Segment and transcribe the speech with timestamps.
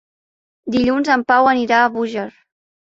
[0.77, 2.29] Dilluns en Pau anirà a Búger.